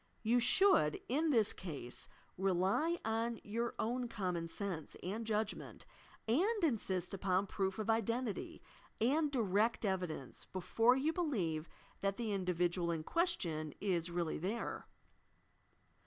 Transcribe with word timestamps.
You 0.23 0.39
should, 0.39 0.99
in 1.07 1.29
this 1.29 1.53
case, 1.53 2.09
rely 2.35 2.97
on 3.05 3.39
your 3.43 3.75
own 3.77 4.07
common 4.07 4.47
sense 4.47 4.95
and 5.03 5.27
judgment, 5.27 5.85
and 6.27 6.63
insist 6.63 7.13
upon 7.13 7.45
proof 7.45 7.77
of 7.77 7.87
identity 7.87 8.63
and 8.99 9.29
direct 9.31 9.85
evidence 9.85 10.45
before 10.45 10.95
you 10.95 11.13
believe 11.13 11.69
that 11.99 12.17
the 12.17 12.33
individual 12.33 12.89
in 12.89 13.03
question 13.03 13.75
is 13.79 14.09
really 14.09 14.39
there. 14.39 14.87